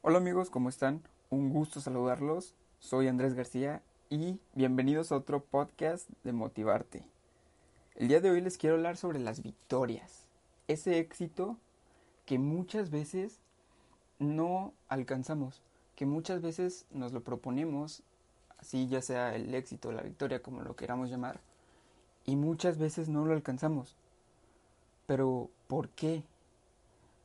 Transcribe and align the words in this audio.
Hola 0.00 0.18
amigos, 0.18 0.48
¿cómo 0.48 0.68
están? 0.68 1.02
Un 1.28 1.50
gusto 1.50 1.80
saludarlos. 1.80 2.54
Soy 2.78 3.08
Andrés 3.08 3.34
García 3.34 3.82
y 4.08 4.38
bienvenidos 4.54 5.10
a 5.10 5.16
otro 5.16 5.42
podcast 5.42 6.08
de 6.22 6.32
Motivarte. 6.32 7.04
El 7.96 8.06
día 8.06 8.20
de 8.20 8.30
hoy 8.30 8.40
les 8.40 8.58
quiero 8.58 8.76
hablar 8.76 8.96
sobre 8.96 9.18
las 9.18 9.42
victorias. 9.42 10.28
Ese 10.68 11.00
éxito 11.00 11.56
que 12.26 12.38
muchas 12.38 12.90
veces 12.90 13.40
no 14.20 14.72
alcanzamos, 14.88 15.62
que 15.96 16.06
muchas 16.06 16.42
veces 16.42 16.86
nos 16.92 17.12
lo 17.12 17.22
proponemos, 17.24 18.04
así 18.58 18.86
ya 18.86 19.02
sea 19.02 19.34
el 19.34 19.52
éxito, 19.52 19.90
la 19.90 20.02
victoria, 20.02 20.42
como 20.42 20.62
lo 20.62 20.76
queramos 20.76 21.10
llamar, 21.10 21.40
y 22.24 22.36
muchas 22.36 22.78
veces 22.78 23.08
no 23.08 23.24
lo 23.24 23.32
alcanzamos. 23.32 23.96
Pero, 25.06 25.50
¿por 25.66 25.88
qué? 25.88 26.22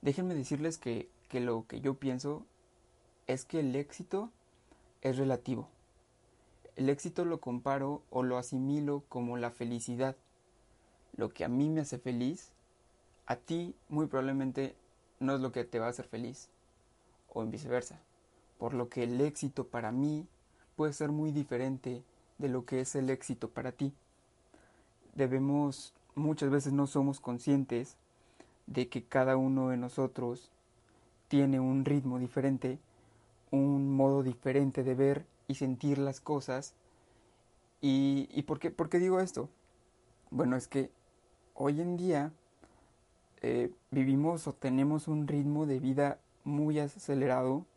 Déjenme 0.02 0.34
decirles 0.34 0.80
que, 0.80 1.08
que 1.30 1.40
lo 1.40 1.68
que 1.68 1.80
yo 1.80 1.94
pienso 1.94 2.48
es 3.28 3.46
que 3.46 3.60
el 3.60 3.76
éxito 3.76 4.30
es 5.02 5.18
relativo. 5.18 5.68
El 6.76 6.90
éxito 6.90 7.26
lo 7.26 7.40
comparo 7.40 8.02
o 8.10 8.24
lo 8.24 8.38
asimilo 8.38 9.04
como 9.10 9.38
la 9.38 9.52
felicidad. 9.52 10.16
Lo 11.16 11.30
que 11.30 11.46
a 11.46 11.50
mí 11.50 11.70
me 11.70 11.82
hace 11.82 12.00
feliz, 12.00 12.52
a 13.28 13.36
ti 13.36 13.76
muy 13.90 14.08
probablemente 14.08 14.76
no 15.20 15.36
es 15.36 15.42
lo 15.42 15.52
que 15.52 15.64
te 15.64 15.80
va 15.80 15.88
a 15.88 15.90
hacer 15.90 16.06
feliz, 16.06 16.50
o 17.32 17.44
en 17.44 17.52
viceversa. 17.52 18.00
Por 18.58 18.74
lo 18.74 18.90
que 18.90 19.04
el 19.04 19.22
éxito 19.22 19.68
para 19.68 19.92
mí 19.92 20.28
puede 20.76 20.94
ser 20.94 21.12
muy 21.12 21.32
diferente 21.32 22.04
de 22.38 22.50
lo 22.50 22.66
que 22.66 22.82
es 22.82 22.96
el 22.96 23.10
éxito 23.10 23.50
para 23.50 23.72
ti. 23.72 23.94
Debemos, 25.16 25.94
muchas 26.16 26.50
veces 26.50 26.74
no 26.74 26.88
somos 26.88 27.20
conscientes 27.20 27.96
de 28.66 28.90
que 28.90 29.04
cada 29.04 29.38
uno 29.38 29.70
de 29.70 29.78
nosotros 29.78 30.50
tiene 31.28 31.60
un 31.60 31.86
ritmo 31.86 32.20
diferente 32.20 32.80
un 33.54 33.96
modo 33.96 34.24
diferente 34.24 34.84
de 34.84 34.96
ver 34.96 35.28
y 35.48 35.56
sentir 35.56 36.00
las 36.00 36.20
cosas. 36.20 36.74
¿Y, 37.82 38.28
y 38.32 38.42
por, 38.44 38.60
qué, 38.60 39.00
digo 39.00 39.20
esto? 39.20 39.48
Bueno, 40.32 40.56
es 40.56 40.68
que 40.68 40.90
hoy 41.54 41.80
en 41.80 41.96
día 41.96 42.32
eh, 43.42 43.72
vivimos 43.92 44.48
o 44.48 44.54
tenemos 44.54 45.08
un 45.08 45.28
ritmo 45.28 45.68
de 45.68 45.80
vida 45.80 46.18
muy 46.44 46.80
acelerado 46.80 47.68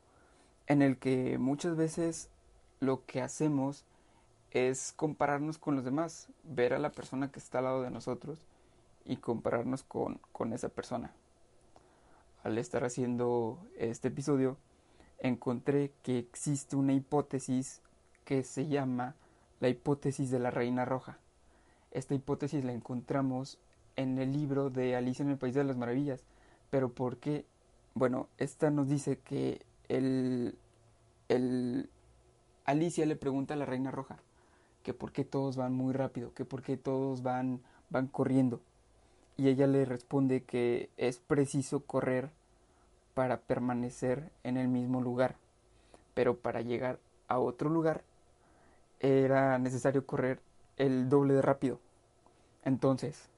en 0.66 0.80
el 0.80 0.96
que 0.96 1.36
muchas 1.36 1.76
veces 1.76 2.30
lo 2.80 3.04
que 3.04 3.20
hacemos 3.20 3.84
es 4.52 4.94
compararnos 4.96 5.58
con 5.58 5.76
los 5.76 5.84
demás, 5.84 6.28
ver 6.42 6.72
a 6.72 6.78
la 6.78 6.90
persona 6.90 7.30
que 7.30 7.38
está 7.38 7.58
al 7.58 7.64
lado 7.64 7.82
de 7.82 7.90
nosotros 7.90 8.38
y 9.04 9.18
compararnos 9.18 9.82
con, 9.82 10.20
con 10.32 10.54
esa 10.54 10.70
persona. 10.70 11.12
Al 12.44 12.56
estar 12.56 12.82
haciendo 12.82 13.58
este 13.76 14.08
episodio, 14.08 14.56
encontré 15.18 15.92
que 16.02 16.18
existe 16.18 16.76
una 16.76 16.92
hipótesis 16.92 17.80
que 18.24 18.42
se 18.42 18.66
llama 18.66 19.14
la 19.60 19.68
hipótesis 19.68 20.30
de 20.30 20.38
la 20.38 20.50
reina 20.50 20.84
roja. 20.84 21.18
Esta 21.90 22.14
hipótesis 22.14 22.64
la 22.64 22.72
encontramos 22.72 23.58
en 23.96 24.18
el 24.18 24.32
libro 24.32 24.70
de 24.70 24.96
Alicia 24.96 25.22
en 25.22 25.30
el 25.30 25.38
País 25.38 25.54
de 25.54 25.64
las 25.64 25.76
Maravillas. 25.76 26.24
Pero 26.70 26.90
¿por 26.90 27.16
qué? 27.16 27.46
Bueno, 27.94 28.28
esta 28.38 28.70
nos 28.70 28.88
dice 28.88 29.18
que 29.18 29.64
el, 29.88 30.58
el 31.28 31.88
Alicia 32.64 33.06
le 33.06 33.16
pregunta 33.16 33.54
a 33.54 33.56
la 33.56 33.64
reina 33.64 33.90
roja 33.90 34.18
que 34.86 34.94
por 34.94 35.10
qué 35.10 35.24
todos 35.24 35.56
van 35.56 35.72
muy 35.72 35.92
rápido, 35.92 36.32
que 36.32 36.44
por 36.44 36.62
qué 36.62 36.76
todos 36.76 37.24
van, 37.24 37.60
van 37.90 38.06
corriendo. 38.06 38.60
Y 39.36 39.48
ella 39.48 39.66
le 39.66 39.84
responde 39.84 40.44
que 40.44 40.90
es 40.96 41.18
preciso 41.18 41.80
correr 41.80 42.30
para 43.16 43.38
permanecer 43.38 44.30
en 44.44 44.58
el 44.58 44.68
mismo 44.68 45.00
lugar, 45.00 45.36
pero 46.12 46.36
para 46.36 46.60
llegar 46.60 46.98
a 47.28 47.38
otro 47.38 47.70
lugar 47.70 48.02
era 49.00 49.58
necesario 49.58 50.04
correr 50.04 50.38
el 50.76 51.08
doble 51.08 51.32
de 51.32 51.40
rápido. 51.40 51.80
Entonces, 52.62 53.30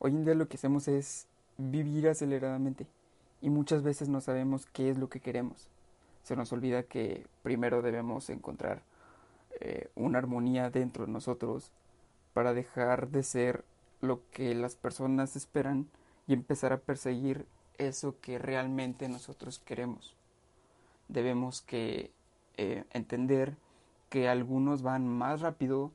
hoy 0.00 0.10
en 0.10 0.24
día 0.24 0.34
lo 0.34 0.48
que 0.48 0.56
hacemos 0.56 0.88
es 0.88 1.28
vivir 1.58 2.08
aceleradamente 2.08 2.88
y 3.40 3.50
muchas 3.50 3.84
veces 3.84 4.08
no 4.08 4.20
sabemos 4.20 4.66
qué 4.72 4.90
es 4.90 4.98
lo 4.98 5.08
que 5.08 5.20
queremos. 5.20 5.68
Se 6.24 6.34
nos 6.34 6.52
olvida 6.52 6.82
que 6.82 7.24
primero 7.44 7.82
debemos 7.82 8.28
encontrar 8.30 8.82
eh, 9.60 9.90
una 9.94 10.18
armonía 10.18 10.70
dentro 10.70 11.06
de 11.06 11.12
nosotros 11.12 11.70
para 12.32 12.52
dejar 12.52 13.10
de 13.10 13.22
ser 13.22 13.64
lo 14.00 14.28
que 14.32 14.56
las 14.56 14.74
personas 14.74 15.36
esperan 15.36 15.86
y 16.26 16.32
empezar 16.32 16.72
a 16.72 16.78
perseguir 16.78 17.46
eso 17.78 18.20
que 18.20 18.38
realmente 18.38 19.08
nosotros 19.08 19.58
queremos. 19.58 20.14
Debemos 21.08 21.60
que 21.60 22.10
eh, 22.56 22.84
entender 22.90 23.56
que 24.08 24.28
algunos 24.28 24.82
van 24.82 25.08
más 25.08 25.40
rápido, 25.40 25.92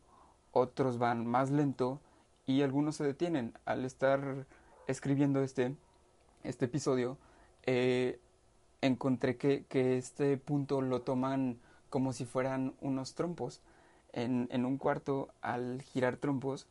otros 0.51 0.97
van 0.97 1.25
más 1.25 1.51
lento 1.51 1.99
y 2.45 2.61
algunos 2.61 2.95
se 2.95 3.03
detienen. 3.03 3.53
Al 3.65 3.85
estar 3.85 4.45
escribiendo 4.87 5.41
este, 5.41 5.75
este 6.43 6.65
episodio, 6.65 7.17
eh, 7.65 8.19
encontré 8.81 9.37
que, 9.37 9.65
que, 9.65 9.97
este 9.97 10.37
punto 10.37 10.81
lo 10.81 11.01
toman 11.01 11.59
como 11.89 12.13
si 12.13 12.25
fueran 12.25 12.73
unos 12.81 13.15
trompos. 13.15 13.61
En, 14.11 14.47
en 14.51 14.65
un 14.65 14.77
cuarto, 14.77 15.29
al 15.41 15.81
girar 15.83 16.17
trompos, 16.17 16.67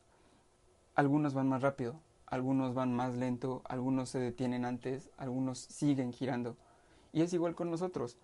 algunos 0.95 1.33
van 1.33 1.47
más 1.47 1.61
rápido, 1.61 1.95
algunos 2.29 2.73
van 2.75 2.93
más 2.93 3.15
lento, 3.15 3.61
algunos 3.65 4.09
se 4.09 4.19
detienen 4.19 4.65
antes, 4.65 5.09
algunos 5.17 5.59
siguen 5.59 6.13
girando. 6.13 6.55
Y 7.11 7.21
es 7.21 7.33
igual 7.33 7.55
con 7.55 7.71
nosotros. 7.71 8.17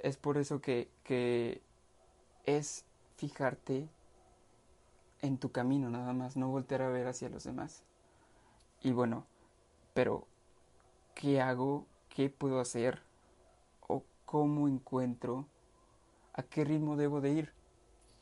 Es 0.00 0.16
por 0.16 0.36
eso 0.36 0.60
que, 0.60 0.88
que 1.04 1.62
es 2.44 2.84
fijarte 3.16 3.88
en 5.20 5.38
tu 5.38 5.52
camino 5.52 5.88
nada 5.90 6.12
más, 6.12 6.36
no 6.36 6.48
voltear 6.48 6.82
a 6.82 6.88
ver 6.88 7.06
hacia 7.06 7.28
los 7.28 7.44
demás. 7.44 7.84
Y 8.82 8.90
bueno, 8.90 9.24
pero 9.94 10.26
¿qué 11.14 11.40
hago? 11.40 11.86
¿Qué 12.08 12.28
puedo 12.30 12.58
hacer? 12.58 13.00
¿O 13.86 14.02
cómo 14.24 14.66
encuentro? 14.66 15.46
¿A 16.34 16.42
qué 16.42 16.64
ritmo 16.64 16.96
debo 16.96 17.20
de 17.20 17.30
ir? 17.30 17.52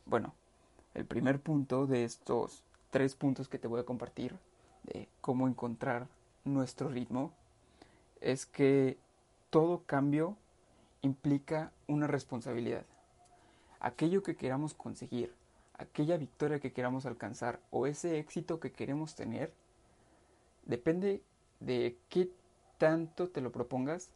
Bueno, 0.05 0.35
el 0.93 1.07
primer 1.07 1.41
punto 1.41 1.87
de 1.87 2.05
estos 2.05 2.63
tres 2.91 3.15
puntos 3.15 3.49
que 3.49 3.59
te 3.59 3.69
voy 3.69 3.81
a 3.81 3.85
compartir 3.85 4.39
de 4.85 5.09
cómo 5.21 5.49
encontrar 5.49 6.09
nuestro 6.45 6.89
ritmo 6.89 7.33
es 8.21 8.47
que 8.47 8.99
todo 9.51 9.83
cambio 9.85 10.37
implica 11.03 11.73
una 11.87 12.07
responsabilidad. 12.07 12.85
Aquello 13.81 14.23
que 14.23 14.37
queramos 14.37 14.75
conseguir, 14.75 15.33
aquella 15.75 16.17
victoria 16.17 16.61
que 16.61 16.73
queramos 16.73 17.07
alcanzar 17.07 17.61
o 17.71 17.87
ese 17.87 18.19
éxito 18.19 18.61
que 18.61 18.73
queremos 18.73 19.15
tener, 19.15 19.53
depende 20.67 21.23
de 21.61 21.97
qué 22.09 22.31
tanto 22.79 23.29
te 23.29 23.41
lo 23.41 23.51
propongas, 23.51 24.11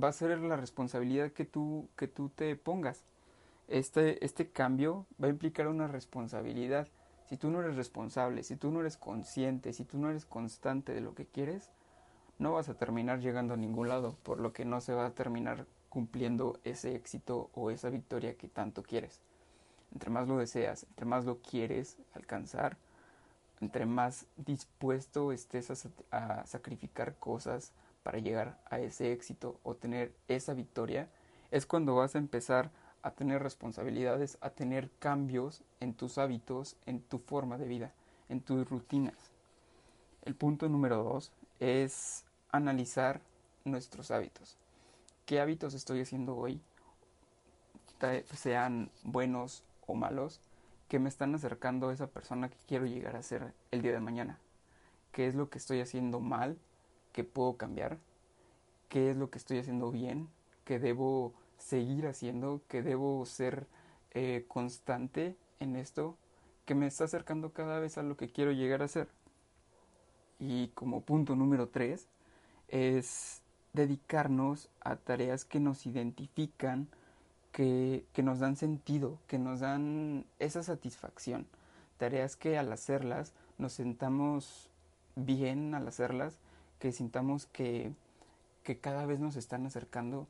va 0.00 0.08
a 0.08 0.12
ser 0.12 0.38
la 0.38 0.56
responsabilidad 0.56 1.32
que 1.32 1.44
tú, 1.44 1.88
que 1.96 2.08
tú 2.08 2.28
te 2.28 2.54
pongas. 2.56 3.02
Este, 3.68 4.24
este 4.24 4.50
cambio 4.50 5.06
va 5.22 5.26
a 5.26 5.30
implicar 5.30 5.66
una 5.68 5.88
responsabilidad 5.88 6.88
si 7.28 7.36
tú 7.36 7.50
no 7.50 7.60
eres 7.60 7.76
responsable, 7.76 8.42
si 8.42 8.56
tú 8.56 8.70
no 8.70 8.80
eres 8.80 8.96
consciente, 8.96 9.72
si 9.72 9.84
tú 9.84 9.98
no 9.98 10.10
eres 10.10 10.24
constante 10.24 10.92
de 10.92 11.00
lo 11.00 11.14
que 11.14 11.26
quieres, 11.26 11.70
no 12.38 12.52
vas 12.52 12.68
a 12.68 12.74
terminar 12.74 13.20
llegando 13.20 13.54
a 13.54 13.56
ningún 13.56 13.88
lado, 13.88 14.16
por 14.22 14.40
lo 14.40 14.52
que 14.52 14.64
no 14.64 14.80
se 14.80 14.92
va 14.92 15.06
a 15.06 15.14
terminar 15.14 15.66
cumpliendo 15.88 16.60
ese 16.64 16.94
éxito 16.94 17.50
o 17.54 17.70
esa 17.70 17.90
victoria 17.90 18.36
que 18.36 18.48
tanto 18.48 18.82
quieres. 18.82 19.20
Entre 19.92 20.10
más 20.10 20.28
lo 20.28 20.36
deseas, 20.36 20.84
entre 20.84 21.06
más 21.06 21.24
lo 21.24 21.40
quieres 21.40 21.96
alcanzar, 22.14 22.76
entre 23.60 23.86
más 23.86 24.26
dispuesto 24.36 25.32
estés 25.32 25.88
a, 26.10 26.46
sacrificar 26.46 27.16
cosas 27.16 27.72
para 28.02 28.18
llegar 28.18 28.58
a 28.68 28.78
ese 28.78 29.12
éxito 29.12 29.58
o 29.62 29.74
tener 29.74 30.14
esa 30.28 30.54
victoria, 30.54 31.08
es 31.50 31.64
cuando 31.64 31.94
vas 31.94 32.14
a 32.14 32.18
empezar 32.18 32.66
a 32.66 32.85
tener 33.12 33.42
responsabilidades, 33.42 34.38
a 34.40 34.50
tener 34.50 34.90
cambios 34.98 35.62
en 35.80 35.94
tus 35.94 36.18
hábitos, 36.18 36.76
en 36.86 37.00
tu 37.00 37.18
forma 37.18 37.58
de 37.58 37.66
vida, 37.66 37.92
en 38.28 38.40
tus 38.40 38.68
rutinas. 38.68 39.30
El 40.22 40.34
punto 40.34 40.68
número 40.68 41.02
dos 41.02 41.32
es 41.60 42.24
analizar 42.50 43.20
nuestros 43.64 44.10
hábitos. 44.10 44.56
¿Qué 45.24 45.40
hábitos 45.40 45.74
estoy 45.74 46.00
haciendo 46.00 46.36
hoy? 46.36 46.60
Sean 48.34 48.90
buenos 49.02 49.62
o 49.86 49.94
malos, 49.94 50.40
que 50.88 50.98
me 50.98 51.08
están 51.08 51.34
acercando 51.34 51.88
a 51.88 51.92
esa 51.92 52.06
persona 52.06 52.48
que 52.48 52.58
quiero 52.68 52.86
llegar 52.86 53.16
a 53.16 53.22
ser 53.22 53.52
el 53.70 53.82
día 53.82 53.92
de 53.92 54.00
mañana. 54.00 54.38
¿Qué 55.12 55.26
es 55.26 55.34
lo 55.34 55.48
que 55.48 55.58
estoy 55.58 55.80
haciendo 55.80 56.20
mal? 56.20 56.58
que 57.12 57.24
puedo 57.24 57.56
cambiar? 57.56 57.96
¿Qué 58.90 59.10
es 59.10 59.16
lo 59.16 59.30
que 59.30 59.38
estoy 59.38 59.58
haciendo 59.58 59.90
bien? 59.90 60.28
que 60.66 60.78
debo 60.80 61.32
seguir 61.58 62.06
haciendo, 62.06 62.60
que 62.68 62.82
debo 62.82 63.24
ser 63.26 63.66
eh, 64.12 64.44
constante 64.48 65.36
en 65.60 65.76
esto, 65.76 66.16
que 66.64 66.74
me 66.74 66.86
está 66.86 67.04
acercando 67.04 67.52
cada 67.52 67.78
vez 67.78 67.98
a 67.98 68.02
lo 68.02 68.16
que 68.16 68.28
quiero 68.28 68.52
llegar 68.52 68.82
a 68.82 68.88
ser. 68.88 69.08
Y 70.38 70.68
como 70.68 71.00
punto 71.00 71.36
número 71.36 71.68
tres 71.68 72.06
es 72.68 73.40
dedicarnos 73.72 74.68
a 74.80 74.96
tareas 74.96 75.44
que 75.44 75.60
nos 75.60 75.86
identifican, 75.86 76.88
que, 77.52 78.04
que, 78.12 78.22
nos 78.22 78.38
dan 78.40 78.56
sentido, 78.56 79.18
que 79.28 79.38
nos 79.38 79.60
dan 79.60 80.26
esa 80.38 80.62
satisfacción. 80.62 81.46
Tareas 81.96 82.36
que 82.36 82.58
al 82.58 82.70
hacerlas 82.72 83.32
nos 83.58 83.72
sentamos 83.72 84.68
bien 85.16 85.74
al 85.74 85.88
hacerlas, 85.88 86.38
que 86.78 86.92
sintamos 86.92 87.46
que, 87.46 87.92
que 88.62 88.78
cada 88.78 89.06
vez 89.06 89.18
nos 89.18 89.36
están 89.36 89.66
acercando 89.66 90.28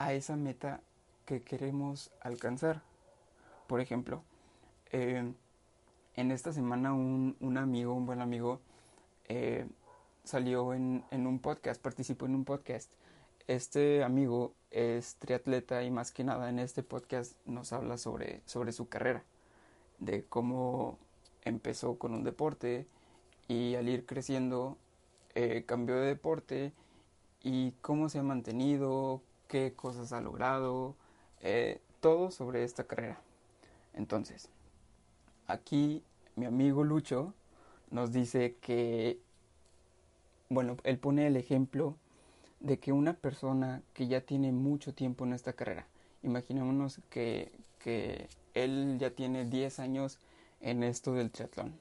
a 0.00 0.14
esa 0.14 0.34
meta 0.34 0.80
que 1.26 1.42
queremos 1.42 2.10
alcanzar. 2.22 2.80
Por 3.66 3.82
ejemplo, 3.82 4.22
eh, 4.92 5.30
en 6.16 6.30
esta 6.32 6.52
semana 6.52 6.94
un, 6.94 7.36
un, 7.38 7.58
amigo, 7.58 7.92
un 7.92 8.06
buen 8.06 8.22
amigo, 8.22 8.60
eh, 9.28 9.66
salió 10.24 10.72
en, 10.72 11.04
en, 11.10 11.26
un 11.26 11.38
podcast, 11.38 11.80
participó 11.82 12.24
en 12.24 12.34
un 12.34 12.46
podcast. 12.46 12.90
Este 13.46 14.02
amigo 14.02 14.54
es 14.70 15.16
triatleta 15.16 15.84
y 15.84 15.90
más 15.90 16.12
que 16.12 16.24
nada 16.24 16.48
en 16.48 16.58
este 16.58 16.82
podcast 16.82 17.34
nos 17.44 17.74
habla 17.74 17.98
sobre, 17.98 18.40
sobre 18.46 18.72
su 18.72 18.88
carrera, 18.88 19.22
de 19.98 20.24
cómo 20.24 20.98
empezó 21.44 21.98
con 21.98 22.14
un 22.14 22.24
deporte 22.24 22.86
y 23.48 23.74
al 23.74 23.86
ir 23.90 24.06
creciendo 24.06 24.78
eh, 25.34 25.64
cambió 25.66 25.96
de 25.96 26.06
deporte 26.06 26.72
y 27.42 27.72
cómo 27.82 28.08
se 28.08 28.18
ha 28.18 28.22
mantenido, 28.22 29.20
qué 29.50 29.72
cosas 29.74 30.12
ha 30.12 30.20
logrado, 30.20 30.94
eh, 31.42 31.80
todo 32.00 32.30
sobre 32.30 32.62
esta 32.62 32.84
carrera. 32.84 33.20
Entonces, 33.94 34.48
aquí 35.48 36.04
mi 36.36 36.46
amigo 36.46 36.84
Lucho 36.84 37.34
nos 37.90 38.12
dice 38.12 38.56
que, 38.60 39.18
bueno, 40.48 40.76
él 40.84 40.98
pone 40.98 41.26
el 41.26 41.36
ejemplo 41.36 41.96
de 42.60 42.78
que 42.78 42.92
una 42.92 43.14
persona 43.14 43.82
que 43.92 44.06
ya 44.06 44.20
tiene 44.20 44.52
mucho 44.52 44.94
tiempo 44.94 45.24
en 45.24 45.32
esta 45.32 45.52
carrera, 45.52 45.88
imaginémonos 46.22 47.00
que, 47.10 47.50
que 47.80 48.28
él 48.54 48.98
ya 49.00 49.10
tiene 49.10 49.46
10 49.46 49.80
años 49.80 50.20
en 50.60 50.84
esto 50.84 51.12
del 51.12 51.32
triatlón. 51.32 51.74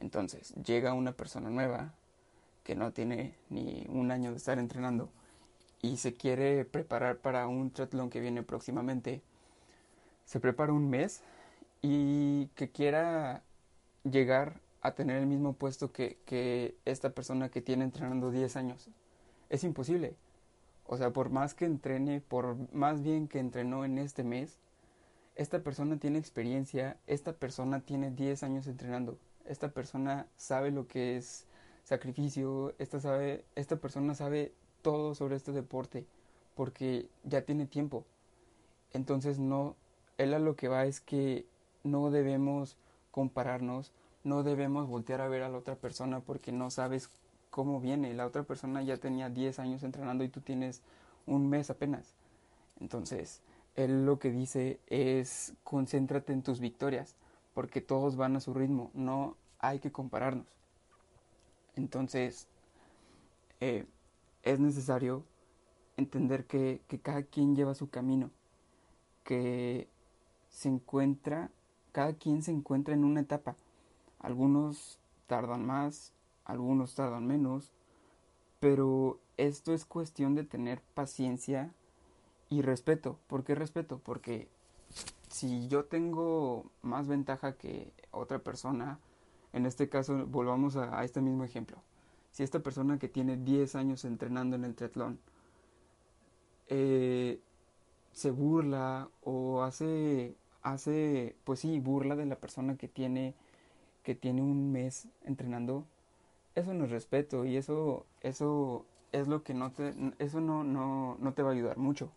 Entonces, 0.00 0.52
llega 0.62 0.92
una 0.92 1.12
persona 1.12 1.48
nueva 1.48 1.94
que 2.62 2.74
no 2.74 2.92
tiene 2.92 3.34
ni 3.48 3.86
un 3.88 4.10
año 4.10 4.32
de 4.32 4.36
estar 4.36 4.58
entrenando 4.58 5.08
y 5.84 5.98
se 5.98 6.14
quiere 6.14 6.64
preparar 6.64 7.18
para 7.18 7.46
un 7.46 7.70
triatlón 7.70 8.08
que 8.08 8.20
viene 8.20 8.42
próximamente, 8.42 9.20
se 10.24 10.40
prepara 10.40 10.72
un 10.72 10.88
mes 10.88 11.20
y 11.82 12.46
que 12.54 12.70
quiera 12.70 13.42
llegar 14.04 14.60
a 14.80 14.92
tener 14.92 15.18
el 15.18 15.26
mismo 15.26 15.52
puesto 15.52 15.92
que, 15.92 16.18
que 16.24 16.74
esta 16.86 17.10
persona 17.10 17.50
que 17.50 17.60
tiene 17.60 17.84
entrenando 17.84 18.30
10 18.30 18.56
años. 18.56 18.88
Es 19.50 19.62
imposible. 19.62 20.14
O 20.86 20.96
sea, 20.96 21.10
por 21.10 21.28
más 21.28 21.52
que 21.52 21.66
entrene, 21.66 22.22
por 22.22 22.56
más 22.72 23.02
bien 23.02 23.28
que 23.28 23.38
entrenó 23.38 23.84
en 23.84 23.98
este 23.98 24.24
mes, 24.24 24.56
esta 25.36 25.58
persona 25.62 25.98
tiene 25.98 26.18
experiencia, 26.18 26.96
esta 27.06 27.34
persona 27.34 27.80
tiene 27.80 28.10
10 28.10 28.42
años 28.42 28.66
entrenando, 28.66 29.18
esta 29.44 29.68
persona 29.68 30.26
sabe 30.36 30.70
lo 30.70 30.86
que 30.86 31.16
es 31.16 31.46
sacrificio, 31.82 32.74
esta, 32.78 33.00
sabe, 33.00 33.44
esta 33.54 33.76
persona 33.76 34.14
sabe 34.14 34.52
todo 34.84 35.14
sobre 35.14 35.34
este 35.34 35.50
deporte 35.50 36.06
porque 36.54 37.08
ya 37.24 37.42
tiene 37.42 37.66
tiempo. 37.66 38.04
Entonces 38.92 39.38
no, 39.38 39.74
él 40.18 40.34
a 40.34 40.38
lo 40.38 40.54
que 40.54 40.68
va 40.68 40.84
es 40.84 41.00
que 41.00 41.46
no 41.82 42.10
debemos 42.10 42.76
compararnos, 43.10 43.92
no 44.24 44.42
debemos 44.42 44.86
voltear 44.86 45.22
a 45.22 45.28
ver 45.28 45.42
a 45.42 45.48
la 45.48 45.58
otra 45.58 45.74
persona 45.74 46.20
porque 46.20 46.52
no 46.52 46.70
sabes 46.70 47.08
cómo 47.50 47.80
viene. 47.80 48.12
La 48.12 48.26
otra 48.26 48.42
persona 48.42 48.82
ya 48.82 48.98
tenía 48.98 49.30
10 49.30 49.58
años 49.58 49.82
entrenando 49.82 50.22
y 50.22 50.28
tú 50.28 50.42
tienes 50.42 50.82
un 51.26 51.48
mes 51.48 51.70
apenas. 51.70 52.12
Entonces, 52.78 53.40
él 53.76 54.04
lo 54.04 54.18
que 54.18 54.30
dice 54.30 54.80
es 54.86 55.54
concéntrate 55.64 56.34
en 56.34 56.42
tus 56.42 56.60
victorias, 56.60 57.16
porque 57.54 57.80
todos 57.80 58.16
van 58.16 58.36
a 58.36 58.40
su 58.40 58.52
ritmo, 58.52 58.90
no 58.92 59.36
hay 59.60 59.78
que 59.78 59.90
compararnos. 59.90 60.46
Entonces, 61.74 62.48
eh, 63.60 63.86
es 64.44 64.60
necesario 64.60 65.24
entender 65.96 66.46
que, 66.46 66.82
cada 67.02 67.22
quien 67.22 67.56
lleva 67.56 67.74
su 67.74 67.88
camino, 67.88 68.30
que 69.24 69.88
se 70.50 70.68
encuentra, 70.68 71.50
cada 71.92 72.12
quien 72.12 72.42
se 72.42 72.52
encuentra 72.52 72.94
en 72.94 73.04
una 73.04 73.20
etapa. 73.20 73.56
Algunos 74.20 74.98
tardan 75.26 75.66
más, 75.66 76.12
algunos 76.44 76.94
tardan 76.94 77.26
menos, 77.26 77.72
pero 78.60 79.18
esto 79.36 79.72
es 79.72 79.84
cuestión 79.84 80.34
de 80.34 80.44
tener 80.44 80.80
paciencia 80.94 81.72
y 82.50 82.62
respeto. 82.62 83.18
¿Por 83.26 83.44
qué 83.44 83.54
respeto? 83.54 83.98
Porque 84.04 84.48
si 85.30 85.68
yo 85.68 85.86
tengo 85.86 86.70
más 86.82 87.08
ventaja 87.08 87.56
que 87.56 87.92
otra 88.10 88.40
persona, 88.40 88.98
en 89.52 89.64
este 89.64 89.88
caso 89.88 90.26
volvamos 90.26 90.76
a 90.76 91.02
este 91.02 91.20
mismo 91.20 91.44
ejemplo 91.44 91.78
si 92.34 92.42
esta 92.42 92.58
persona 92.58 92.98
que 92.98 93.08
tiene 93.08 93.36
10 93.36 93.76
años 93.76 94.04
entrenando 94.04 94.56
en 94.56 94.64
el 94.64 94.74
triatlón 94.74 95.20
eh, 96.66 97.40
se 98.10 98.32
burla 98.32 99.08
o 99.22 99.62
hace, 99.62 100.34
hace, 100.62 101.36
pues 101.44 101.60
sí, 101.60 101.78
burla 101.78 102.16
de 102.16 102.26
la 102.26 102.34
persona 102.34 102.76
que 102.76 102.88
tiene, 102.88 103.36
que 104.02 104.16
tiene 104.16 104.42
un 104.42 104.72
mes 104.72 105.06
entrenando, 105.22 105.86
eso 106.56 106.74
no 106.74 106.86
es 106.86 106.90
respeto 106.90 107.44
y 107.44 107.56
eso, 107.56 108.04
eso 108.20 108.84
es 109.12 109.28
lo 109.28 109.44
que 109.44 109.54
no 109.54 109.70
te, 109.70 109.94
eso 110.18 110.40
no, 110.40 110.64
no, 110.64 111.16
no 111.20 111.34
te 111.34 111.42
va 111.44 111.50
a 111.50 111.52
ayudar 111.52 111.78
mucho. 111.78 112.10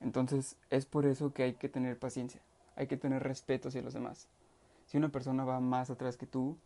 Entonces 0.00 0.56
es 0.70 0.86
por 0.86 1.04
eso 1.04 1.34
que 1.34 1.42
hay 1.42 1.54
que 1.56 1.68
tener 1.68 1.98
paciencia, 1.98 2.40
hay 2.74 2.86
que 2.86 2.96
tener 2.96 3.22
respeto 3.22 3.68
hacia 3.68 3.82
los 3.82 3.92
demás. 3.92 4.28
Si 4.86 4.96
una 4.96 5.10
persona 5.10 5.44
va 5.44 5.60
más 5.60 5.90
atrás 5.90 6.16
que 6.16 6.26
tú, 6.26 6.56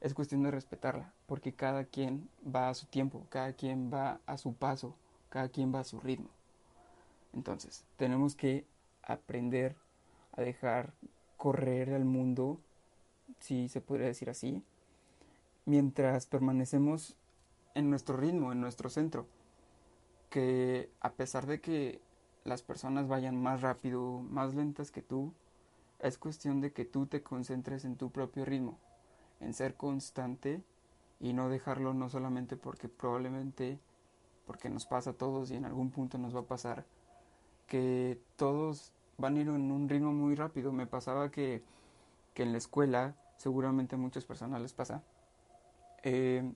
es 0.00 0.14
cuestión 0.14 0.42
de 0.42 0.50
respetarla, 0.50 1.12
porque 1.26 1.52
cada 1.52 1.84
quien 1.84 2.28
va 2.44 2.68
a 2.68 2.74
su 2.74 2.86
tiempo, 2.86 3.26
cada 3.30 3.52
quien 3.52 3.92
va 3.92 4.20
a 4.26 4.36
su 4.36 4.54
paso, 4.54 4.94
cada 5.28 5.48
quien 5.48 5.74
va 5.74 5.80
a 5.80 5.84
su 5.84 6.00
ritmo. 6.00 6.28
Entonces, 7.32 7.84
tenemos 7.96 8.34
que 8.34 8.64
aprender 9.02 9.76
a 10.32 10.42
dejar 10.42 10.92
correr 11.36 11.92
al 11.94 12.04
mundo, 12.04 12.58
si 13.40 13.68
se 13.68 13.80
podría 13.80 14.06
decir 14.06 14.30
así, 14.30 14.62
mientras 15.64 16.26
permanecemos 16.26 17.16
en 17.74 17.90
nuestro 17.90 18.16
ritmo, 18.16 18.52
en 18.52 18.60
nuestro 18.60 18.88
centro. 18.88 19.26
Que 20.30 20.90
a 21.00 21.12
pesar 21.12 21.46
de 21.46 21.60
que 21.60 22.00
las 22.44 22.62
personas 22.62 23.08
vayan 23.08 23.40
más 23.42 23.60
rápido, 23.60 24.20
más 24.20 24.54
lentas 24.54 24.90
que 24.90 25.02
tú, 25.02 25.32
es 25.98 26.18
cuestión 26.18 26.60
de 26.60 26.72
que 26.72 26.84
tú 26.84 27.06
te 27.06 27.22
concentres 27.22 27.84
en 27.84 27.96
tu 27.96 28.10
propio 28.10 28.44
ritmo, 28.44 28.78
en 29.40 29.54
ser 29.54 29.74
constante 29.74 30.62
y 31.20 31.32
no 31.32 31.48
dejarlo 31.48 31.94
no 31.94 32.08
solamente 32.08 32.56
porque 32.56 32.88
probablemente 32.88 33.78
porque 34.46 34.70
nos 34.70 34.86
pasa 34.86 35.10
a 35.10 35.12
todos 35.14 35.50
y 35.50 35.56
en 35.56 35.64
algún 35.64 35.90
punto 35.90 36.18
nos 36.18 36.34
va 36.34 36.40
a 36.40 36.46
pasar 36.46 36.84
que 37.66 38.20
todos 38.36 38.92
van 39.18 39.36
a 39.36 39.40
ir 39.40 39.48
en 39.48 39.70
un 39.72 39.88
ritmo 39.88 40.12
muy 40.12 40.34
rápido. 40.34 40.72
Me 40.72 40.86
pasaba 40.86 41.30
que, 41.30 41.62
que 42.32 42.44
en 42.44 42.52
la 42.52 42.58
escuela, 42.58 43.16
seguramente 43.36 43.96
a 43.96 43.98
muchas 43.98 44.24
personas 44.24 44.62
les 44.62 44.72
pasa, 44.72 45.02
eh, 46.02 46.48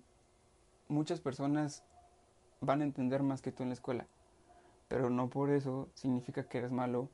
muchas 0.89 1.21
personas 1.21 1.83
van 2.61 2.81
a 2.81 2.85
entender 2.85 3.23
más 3.23 3.43
que 3.43 3.53
tú 3.53 3.63
en 3.63 3.71
la 3.71 3.75
escuela, 3.75 4.07
pero 4.89 5.11
no 5.11 5.29
por 5.29 5.51
eso 5.51 5.89
significa 5.95 6.45
que 6.45 6.59
eres 6.59 6.71
malo, 6.71 7.09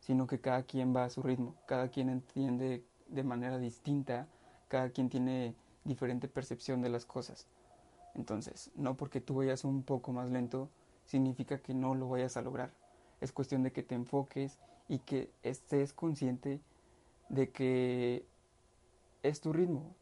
sino 0.00 0.26
que 0.26 0.40
cada 0.40 0.62
quien 0.62 0.94
va 0.94 1.04
a 1.04 1.10
su 1.10 1.22
ritmo, 1.22 1.54
cada 1.66 1.88
quien 1.88 2.08
entiende 2.08 2.84
de 3.08 3.24
manera 3.24 3.58
distinta 3.58 4.28
cada 4.74 4.90
quien 4.90 5.08
tiene 5.08 5.54
diferente 5.84 6.26
percepción 6.26 6.82
de 6.82 6.88
las 6.88 7.06
cosas. 7.06 7.46
Entonces, 8.16 8.72
no 8.74 8.96
porque 8.96 9.20
tú 9.20 9.36
vayas 9.36 9.62
un 9.62 9.84
poco 9.84 10.10
más 10.10 10.32
lento, 10.32 10.68
significa 11.06 11.58
que 11.58 11.74
no 11.74 11.94
lo 11.94 12.08
vayas 12.08 12.36
a 12.36 12.42
lograr. 12.42 12.72
Es 13.20 13.30
cuestión 13.30 13.62
de 13.62 13.70
que 13.70 13.84
te 13.84 13.94
enfoques 13.94 14.58
y 14.88 14.98
que 14.98 15.30
estés 15.44 15.92
consciente 15.92 16.60
de 17.28 17.50
que 17.50 18.26
es 19.22 19.40
tu 19.40 19.52
ritmo, 19.52 19.94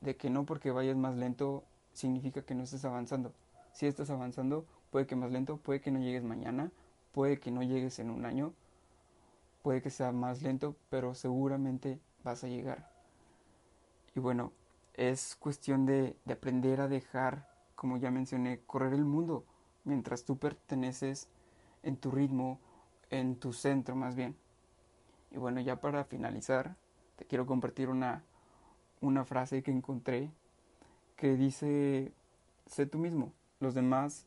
de 0.00 0.14
que 0.14 0.30
no 0.30 0.46
porque 0.46 0.70
vayas 0.70 0.96
más 0.96 1.16
lento 1.16 1.64
significa 1.92 2.42
que 2.42 2.54
no 2.54 2.62
estés 2.62 2.84
avanzando. 2.84 3.32
Si 3.72 3.86
estás 3.86 4.10
avanzando, 4.10 4.64
puede 4.92 5.08
que 5.08 5.16
más 5.16 5.32
lento, 5.32 5.56
puede 5.56 5.80
que 5.80 5.90
no 5.90 5.98
llegues 5.98 6.22
mañana, 6.22 6.70
puede 7.10 7.40
que 7.40 7.50
no 7.50 7.64
llegues 7.64 7.98
en 7.98 8.10
un 8.10 8.26
año, 8.26 8.54
puede 9.64 9.82
que 9.82 9.90
sea 9.90 10.12
más 10.12 10.40
lento, 10.40 10.76
pero 10.88 11.16
seguramente 11.16 11.98
vas 12.22 12.44
a 12.44 12.46
llegar. 12.46 12.93
Y 14.14 14.20
bueno, 14.20 14.52
es 14.94 15.36
cuestión 15.36 15.86
de, 15.86 16.16
de 16.24 16.32
aprender 16.32 16.80
a 16.80 16.88
dejar, 16.88 17.48
como 17.74 17.96
ya 17.96 18.10
mencioné, 18.10 18.60
correr 18.66 18.92
el 18.92 19.04
mundo 19.04 19.44
mientras 19.84 20.24
tú 20.24 20.38
perteneces 20.38 21.28
en 21.82 21.96
tu 21.96 22.10
ritmo, 22.10 22.58
en 23.10 23.36
tu 23.36 23.52
centro 23.52 23.94
más 23.94 24.14
bien. 24.14 24.36
Y 25.30 25.36
bueno, 25.36 25.60
ya 25.60 25.80
para 25.80 26.04
finalizar, 26.04 26.76
te 27.16 27.24
quiero 27.24 27.46
compartir 27.46 27.88
una, 27.88 28.24
una 29.00 29.24
frase 29.24 29.62
que 29.62 29.70
encontré 29.70 30.30
que 31.16 31.36
dice, 31.36 32.12
sé 32.66 32.86
tú 32.86 32.98
mismo, 32.98 33.32
los 33.60 33.74
demás 33.74 34.26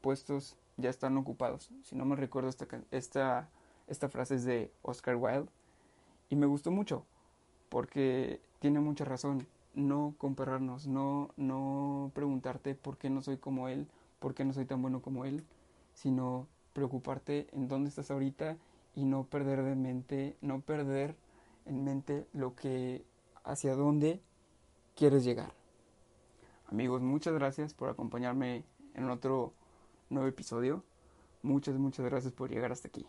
puestos 0.00 0.56
ya 0.76 0.90
están 0.90 1.16
ocupados. 1.16 1.70
Si 1.82 1.96
no 1.96 2.04
me 2.04 2.16
recuerdo, 2.16 2.48
esta, 2.48 2.66
esta, 2.90 3.48
esta 3.86 4.08
frase 4.08 4.36
es 4.36 4.44
de 4.44 4.72
Oscar 4.82 5.16
Wilde 5.16 5.50
y 6.28 6.36
me 6.36 6.46
gustó 6.46 6.70
mucho 6.70 7.04
porque 7.70 8.42
tiene 8.58 8.80
mucha 8.80 9.06
razón. 9.06 9.46
No 9.72 10.14
compararnos, 10.18 10.86
no, 10.88 11.30
no 11.36 12.10
preguntarte 12.12 12.74
por 12.74 12.98
qué 12.98 13.08
no 13.08 13.22
soy 13.22 13.38
como 13.38 13.68
él, 13.68 13.86
por 14.18 14.34
qué 14.34 14.44
no 14.44 14.52
soy 14.52 14.66
tan 14.66 14.82
bueno 14.82 15.00
como 15.00 15.24
él, 15.24 15.44
sino 15.94 16.48
preocuparte 16.72 17.46
en 17.52 17.68
dónde 17.68 17.88
estás 17.88 18.10
ahorita 18.10 18.56
y 18.94 19.04
no 19.04 19.24
perder 19.24 19.62
de 19.62 19.76
mente, 19.76 20.36
no 20.40 20.60
perder 20.60 21.16
en 21.66 21.84
mente 21.84 22.26
lo 22.32 22.56
que 22.56 23.04
hacia 23.44 23.74
dónde 23.74 24.20
quieres 24.96 25.24
llegar. 25.24 25.54
Amigos, 26.66 27.00
muchas 27.00 27.34
gracias 27.34 27.72
por 27.72 27.88
acompañarme 27.88 28.64
en 28.94 29.08
otro 29.08 29.52
nuevo 30.08 30.28
episodio. 30.28 30.84
Muchas, 31.42 31.76
muchas 31.76 32.04
gracias 32.06 32.32
por 32.32 32.50
llegar 32.50 32.72
hasta 32.72 32.88
aquí. 32.88 33.06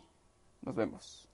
Nos 0.61 0.75
vemos. 0.75 1.30